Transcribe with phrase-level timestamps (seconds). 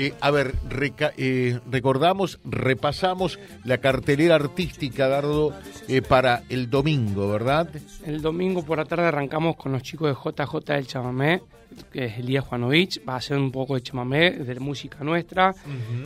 [0.00, 0.54] Eh, a ver,
[1.16, 5.52] eh, recordamos, repasamos la cartelera artística, Dardo,
[5.88, 7.68] eh, para el domingo, ¿verdad?
[8.06, 11.42] El domingo por la tarde arrancamos con los chicos de JJ del Chamamé,
[11.92, 15.52] que es Elías Juanovich, va a hacer un poco de chamamé, de música nuestra.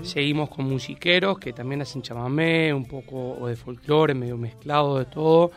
[0.04, 5.50] Seguimos con musiqueros, que también hacen chamamé, un poco de folclore, medio mezclado de todo.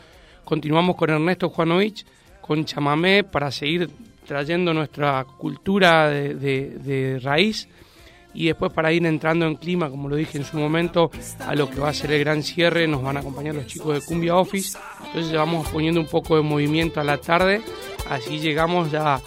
[0.44, 2.06] Continuamos con Ernesto Juanovich,
[2.42, 3.90] con chamamé, para seguir
[4.28, 7.70] trayendo nuestra cultura de raíz
[8.36, 11.70] y después para ir entrando en clima, como lo dije en su momento, a lo
[11.70, 14.36] que va a ser el gran cierre, nos van a acompañar los chicos de Cumbia
[14.36, 14.78] Office,
[15.08, 17.62] entonces vamos poniendo un poco de movimiento a la tarde,
[18.10, 19.20] así llegamos ya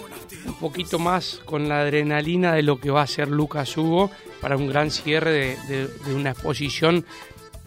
[0.47, 4.57] un poquito más con la adrenalina de lo que va a ser Lucas Hugo para
[4.57, 7.05] un gran cierre de, de una exposición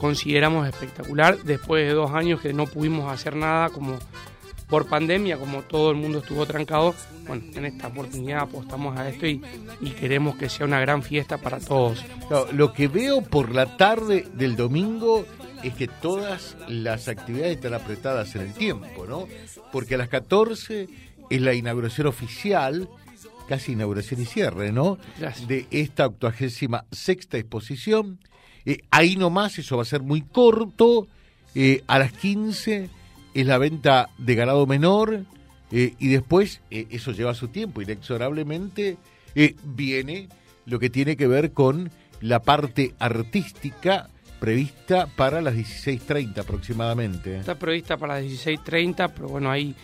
[0.01, 3.99] consideramos espectacular después de dos años que no pudimos hacer nada como
[4.71, 6.95] por pandemia, como todo el mundo estuvo trancado,
[7.27, 9.41] bueno, en esta oportunidad apostamos a esto y,
[9.99, 12.03] queremos que sea una gran fiesta para todos.
[12.53, 15.25] lo que veo por la tarde del domingo
[15.61, 19.27] es que todas las actividades están apretadas en el tiempo, ¿no?
[19.73, 20.87] Porque a las 14
[21.29, 22.87] es la inauguración oficial,
[23.49, 24.97] casi inauguración y cierre, ¿no?
[25.47, 28.19] De esta octuagésima sexta exposición.
[28.65, 31.07] Eh, ahí nomás, eso va a ser muy corto.
[31.53, 32.89] Eh, a las 15
[33.33, 35.25] es la venta de ganado menor
[35.71, 38.97] eh, y después, eh, eso lleva su tiempo, inexorablemente
[39.35, 40.27] eh, viene
[40.65, 44.09] lo que tiene que ver con la parte artística
[44.39, 47.37] prevista para las 16.30 aproximadamente.
[47.37, 49.75] Está prevista para las 16.30, pero bueno, ahí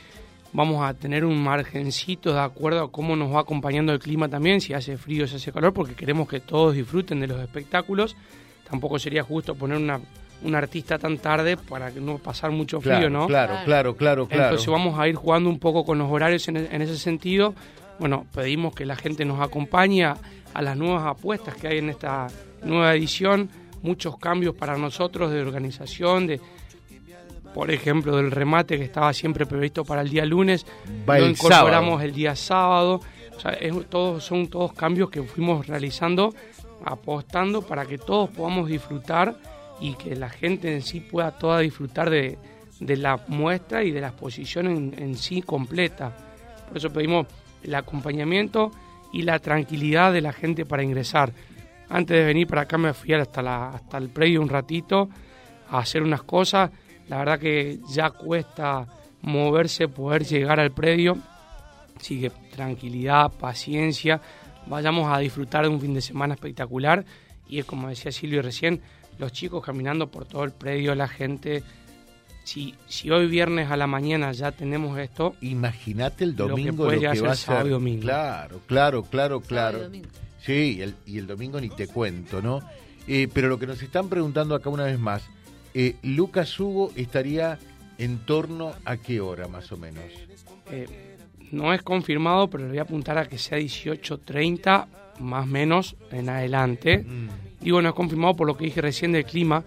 [0.51, 4.59] vamos a tener un margencito de acuerdo a cómo nos va acompañando el clima también,
[4.59, 8.15] si hace frío, si hace calor, porque queremos que todos disfruten de los espectáculos.
[8.69, 10.01] Tampoco sería justo poner una
[10.43, 13.27] un artista tan tarde para que no pasar mucho frío, ¿no?
[13.27, 14.43] Claro, claro, claro, claro.
[14.43, 17.55] Entonces vamos a ir jugando un poco con los horarios en, ese sentido.
[17.99, 20.17] Bueno, pedimos que la gente nos acompañe a,
[20.59, 22.27] las nuevas apuestas que hay en esta
[22.63, 23.47] nueva edición,
[23.83, 26.41] muchos cambios para nosotros de organización, de
[27.53, 30.65] por ejemplo del remate que estaba siempre previsto para el día lunes,
[31.05, 33.01] lo incorporamos el día sábado.
[33.35, 33.55] O sea,
[33.87, 36.33] todos, son todos cambios que fuimos realizando,
[36.83, 39.35] apostando para que todos podamos disfrutar
[39.79, 42.37] y que la gente en sí pueda toda disfrutar de,
[42.79, 46.15] la muestra y de la exposición en, sí completa.
[46.67, 47.27] Por eso pedimos
[47.63, 48.71] el acompañamiento
[49.13, 51.31] y la tranquilidad de la gente para ingresar.
[51.89, 55.09] Antes de venir para acá me fui hasta, la, hasta el predio un ratito
[55.69, 56.71] a hacer unas cosas.
[57.07, 58.85] La verdad que ya cuesta
[59.21, 61.17] moverse, poder llegar al predio.
[61.95, 64.21] Así que tranquilidad, paciencia.
[64.67, 67.05] Vayamos a disfrutar de un fin de semana espectacular.
[67.47, 68.81] Y es como decía Silvio recién,
[69.19, 71.63] los chicos caminando por todo el predio, la gente.
[72.43, 77.21] Si, si hoy viernes a la mañana ya tenemos esto, imagínate el domingo lo que,
[77.21, 77.67] va a ser.
[77.67, 78.01] Domingo.
[78.03, 79.91] Claro, claro, claro, claro.
[80.39, 82.61] Sí, y el, domingo ni te cuento, ¿no?
[83.05, 85.23] Eh, pero lo que nos están preguntando acá una vez más,
[85.73, 87.59] eh, Lucas Hugo estaría
[87.97, 90.03] en torno a qué hora más o menos?
[90.71, 91.17] Eh,
[91.51, 94.87] no es confirmado, pero le voy a apuntar a que sea 18.30
[95.19, 96.99] más o menos en adelante.
[96.99, 97.29] Mm.
[97.67, 99.61] Digo, no es confirmado por lo que dije recién del clima.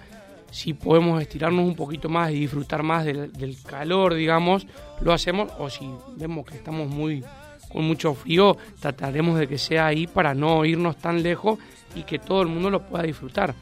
[0.51, 4.67] Si podemos estirarnos un poquito más y disfrutar más del, calor, digamos,
[5.03, 5.53] lo hacemos.
[5.59, 7.23] O si vemos que estamos muy
[7.71, 11.59] con mucho frío, trataremos de que sea ahí para no irnos tan lejos
[11.95, 13.55] y que todo el mundo lo pueda disfrutar.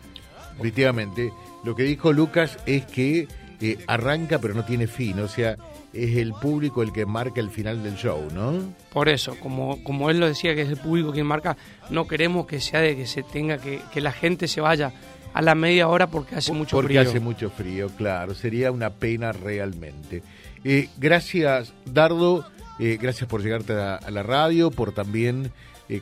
[0.57, 1.33] Efectivamente,
[1.65, 3.27] lo que dijo Lucas es que
[3.61, 5.57] eh, arranca pero no tiene fin, o sea,
[5.93, 8.73] es el público el que marca el final del show, ¿no?
[8.93, 11.57] Por eso, como, como él lo decía, que es el público quien marca,
[11.91, 14.93] no queremos que sea de que se tenga que, que la gente se vaya
[15.35, 16.83] a la media hora porque hace mucho frío.
[16.83, 20.23] Porque hace mucho frío, claro, sería una pena realmente.
[20.63, 22.45] Eh, gracias, Dardo,
[22.79, 25.51] eh, gracias por llegarte a, la radio, por también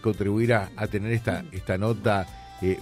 [0.02, 2.26] contribuir a, a, tener esta, esta nota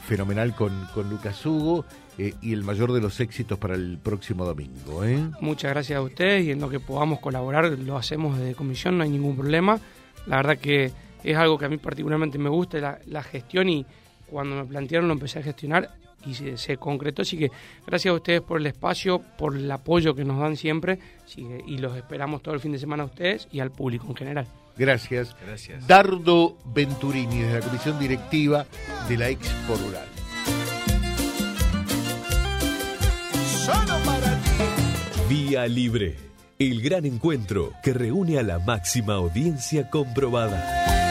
[0.03, 1.85] fenomenal con, con Lucas Hugo.
[2.17, 5.05] Eh, y el mayor de los éxitos para el próximo domingo.
[5.05, 5.19] ¿eh?
[5.41, 9.05] Muchas gracias a ustedes y en lo que podamos colaborar lo hacemos desde comisión, no
[9.05, 9.81] hay ningún problema.
[10.27, 10.93] La verdad que
[11.25, 13.85] es algo que a mí particularmente me gusta, la, gestión y
[14.31, 15.91] cuando me plantearon lo empecé a gestionar
[16.25, 17.23] y se, concretó.
[17.23, 17.51] Así que
[17.85, 21.01] gracias a ustedes por el espacio, por el apoyo que nos dan siempre
[21.37, 24.47] y los esperamos todo el fin de semana a ustedes y al público en general.
[24.77, 25.37] Gracias.
[25.45, 25.87] Gracias.
[25.87, 28.67] Dardo Venturini, desde la comisión directiva
[29.09, 30.09] de la Expo Rural.
[35.29, 36.17] Vía Libre,
[36.59, 41.04] el gran encuentro que reúne a la máxima audiencia comprobada.